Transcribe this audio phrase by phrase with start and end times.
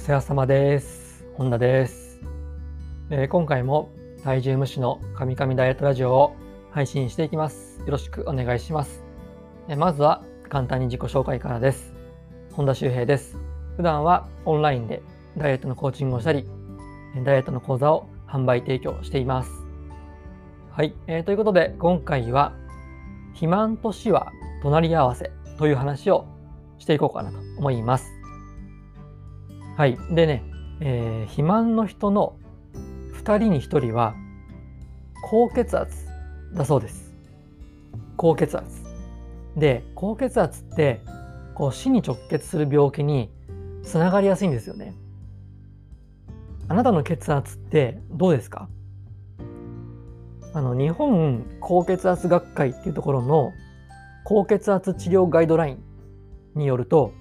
[0.00, 1.26] 世話様です。
[1.34, 2.20] 本田です、
[3.10, 3.90] えー今回も
[4.24, 6.36] 体重無視の神々ダイエットラジオを
[6.70, 7.78] 配信していきます。
[7.80, 9.04] よろしくお願いします。
[9.68, 11.92] えーまずは簡単に自己紹介からです。
[12.54, 13.36] 本田修平です。
[13.76, 15.02] 普段はオンラインで
[15.36, 16.48] ダイエットのコーチングをしたり、
[17.22, 19.50] ダイエットの講座を販売提供しています。
[20.70, 22.54] はい、えーということで今回は
[23.34, 26.24] 肥満と死は隣り合わせという話を
[26.78, 28.19] していこうかなと思います。
[29.80, 29.96] はい。
[30.10, 30.44] でね、
[30.80, 32.36] えー肥満の人の
[33.14, 34.14] 2人に1人は
[35.22, 36.06] 高血圧
[36.52, 37.14] だそうです。
[38.18, 38.82] 高血圧。
[39.56, 41.00] で、高血圧って
[41.54, 43.30] こう死に直結する病気に
[43.82, 44.92] つながりやすいんですよね。
[46.68, 48.68] あなたの血圧ってどうですか？
[50.52, 53.54] あの日本高血圧学会っていうところの
[54.26, 55.78] 高血圧治療ガイドライン
[56.54, 57.14] によると、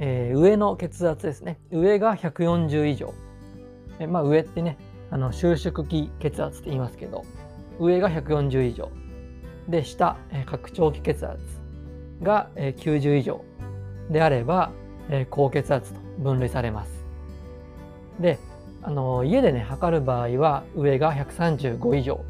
[0.00, 1.60] えー上の血圧ですね。
[1.70, 3.12] 上が140以上。
[3.98, 4.78] えまあ上ってね
[5.10, 7.24] あの収縮期血圧って言いますけど
[7.78, 8.90] 上が140以上。
[9.68, 11.38] で下、え拡張期血圧
[12.22, 13.44] が、えー90以上。
[14.10, 14.72] であれば、
[15.10, 17.04] え高血圧と分類されます。
[18.18, 18.38] で
[18.82, 22.24] あの家でね測る場合は上が135以上。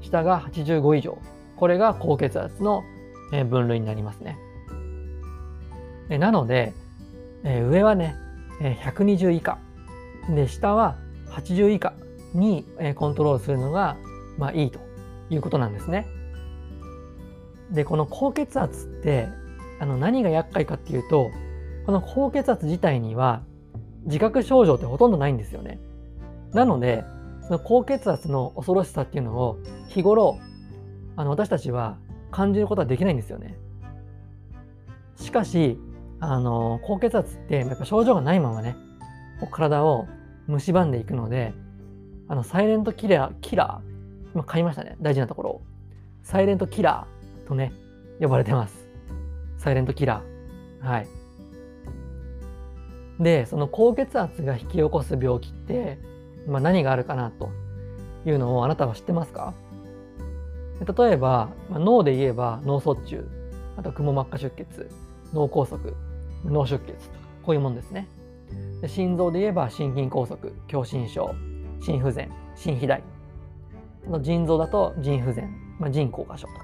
[0.00, 1.16] 下が85以上。
[1.56, 2.82] これが高血圧の
[3.48, 4.36] 分類になりますね。
[6.18, 6.74] なので、
[7.44, 8.16] えー上はね、
[8.60, 9.58] えー120以下
[10.28, 10.96] で下は
[11.30, 11.94] 80以下
[12.34, 13.96] に、えコントロールするのが、
[14.38, 14.80] まあ、いいと
[15.30, 16.06] いうことなんですね。
[17.70, 19.28] でこの高血圧って
[19.80, 21.30] あの何が厄介かっていうと
[21.86, 23.42] この高血圧自体には
[24.04, 25.80] 自覚症状ってほとんどないんですよね。
[26.52, 27.04] なので
[27.42, 30.38] その高血圧の恐ろしさっていうのを日頃
[31.16, 31.98] あの私たちは
[32.30, 33.58] 感じることはできないんですよね。
[35.16, 35.78] しかし、
[36.24, 38.76] あの高血圧ってやっぱ症状がないままね、
[39.50, 40.06] 体を
[40.46, 41.52] 蝕んでいくので、
[42.28, 45.62] あのサイレントキラー、キラー、今買いましたね、大事なところを。
[46.22, 47.72] サイレントキラーとね、
[48.20, 48.86] 呼ばれてます。
[49.58, 50.86] サイレントキラー。
[50.86, 51.08] はい。
[53.18, 55.98] で、その高血圧が引き起こす病気って、
[56.46, 57.50] まあ、何があるかなと
[58.24, 59.54] いうのをあなたは知ってますか？
[60.80, 63.28] 例えば、脳で言えば脳卒中
[63.76, 64.88] あとくも膜下出血
[65.32, 65.78] 脳梗塞
[66.44, 68.08] 脳出血とかこういうもんですね。
[68.80, 70.36] で心臓で言えば心筋梗塞
[70.68, 71.34] 狭心症
[71.80, 73.02] 心不全心肥大。
[74.08, 76.60] あと腎臓だと腎不全、まあ、腎硬化症とか、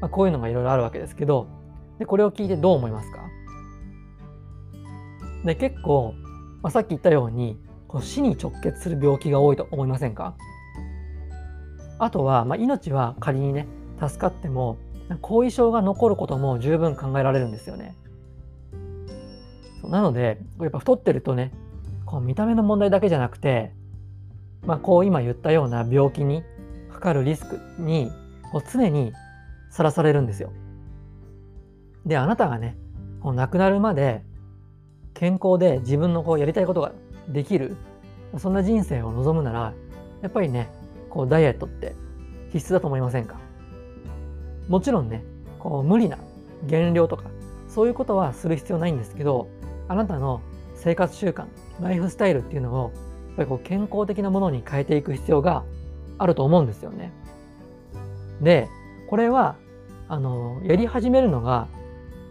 [0.00, 1.48] まあ、こういうのがいろいろあるわけですけど
[1.98, 3.18] でこれを聞いてどう思いますか？
[5.44, 6.14] で結構、
[6.62, 7.58] まあ、さっき言ったように
[7.88, 10.34] こう死に直結する病気が多いと思いませんか？
[11.98, 13.66] あとは、まあ、命は仮にね
[14.00, 14.78] 助かっても
[15.20, 17.96] 後遺症が残ることも十分考えられるんですよね。
[19.80, 21.52] そうなのでやっぱ太ってるとね
[22.04, 23.72] こう見た目の問題だけじゃなくて、
[24.64, 26.42] まあ、こう今言ったような病気に
[26.92, 28.10] かかるリスクに
[28.52, 29.12] こう常に
[29.70, 30.52] さらされるんですよ。
[32.04, 32.76] であなたがね
[33.20, 34.22] こう亡くなるまで
[35.14, 36.92] 健康で自分のこうやりたいことが
[37.28, 37.76] できる
[38.38, 39.74] そんな人生を望むなら
[40.22, 40.70] やっぱりね
[41.10, 41.94] こうダイエットって
[42.52, 43.40] 必須だと思いませんか？
[44.68, 45.24] もちろんね
[45.58, 46.18] こう無理な
[46.66, 47.24] 減量とか
[47.68, 49.48] そういうことはする必要ないんですけど
[49.88, 50.40] あなたの
[50.74, 51.46] 生活習慣
[51.80, 52.92] ライフスタイルっていうのを
[53.28, 55.64] やっぱりこう健康的なものに変えていく必要が
[56.18, 57.12] あると思うんですよね。
[58.40, 58.68] で
[59.08, 59.56] これは
[60.08, 61.68] あのやり始めるのが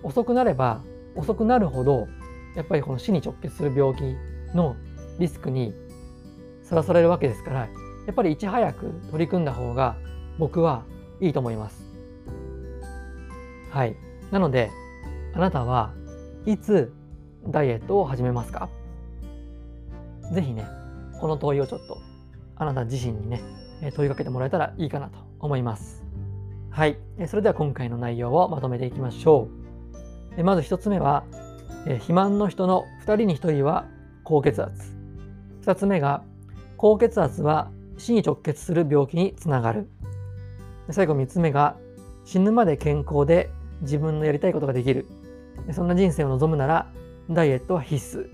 [0.04, 0.82] 遅くなれば
[1.16, 2.08] 遅くなるほど
[2.56, 4.16] やっぱりこの死に直結する病気
[4.56, 4.76] の
[5.20, 5.74] リスクに
[6.64, 7.68] さらされるわけですからや
[8.12, 9.98] っぱりいち早く取り組んだ方が
[10.38, 10.84] 僕は
[11.22, 11.84] いいと思います。
[13.72, 13.96] はい。
[14.32, 14.72] なので、
[15.34, 15.94] あなたは
[16.46, 16.94] いつ
[17.48, 18.70] ダイエットを始めますか？
[20.34, 20.66] ぜひね、
[21.20, 21.98] この問いをちょっと
[22.56, 23.42] あなた自身にね、
[23.82, 26.04] えー問いかけてもらえたらいいかなと思います。
[26.72, 26.98] はい。
[27.18, 30.38] えーそれでは今回の内容をまとめていきましょう。
[30.38, 31.24] えーまず一つ目は、
[31.86, 33.86] えー肥満の人の2人に1人は
[34.24, 34.96] 高血圧。
[35.62, 36.24] 2つ目が、
[36.78, 39.88] 高血圧は死に直結する病気につながる。
[40.88, 41.76] で最後3つ目が、
[42.26, 43.50] 死ぬまで健康で
[43.82, 45.06] 自分のやりたいことができる。
[45.68, 46.88] でそんな人生を望むなら、
[47.30, 48.30] ダイエットは必須。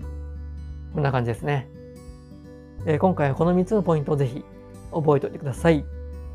[0.94, 1.68] こんな感じですね。
[2.86, 4.44] えー今回はこの3つのポイントをぜひ
[4.92, 5.84] 覚えておいてください。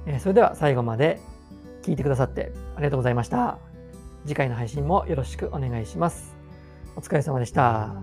[0.05, 1.19] えーそれでは最後まで
[1.83, 3.59] 聞いてくださってありがとうございました。
[4.25, 6.35] 次回の配信もよろしくお願いします。
[6.95, 7.93] お疲れ様でした。